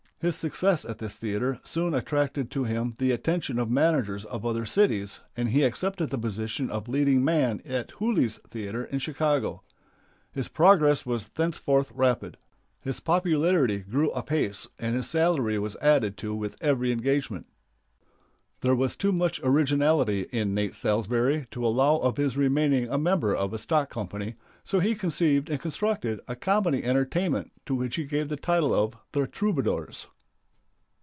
[0.23, 4.65] His success at this theater soon attracted to him the attention of managers of other
[4.67, 9.63] cities, and he accepted the position of leading man at Hooley's Theater in Chicago.
[10.31, 12.37] His progress was thenceforth rapid.
[12.81, 17.47] His popularity grew apace and his salary was added to with every engagement.
[18.59, 23.35] There was too much originality in Nate Salsbury to allow of his remaining a member
[23.35, 28.03] of a stock company, so he conceived and constructed a comedy entertainment to which he
[28.03, 30.05] gave the title of "The Troubadours."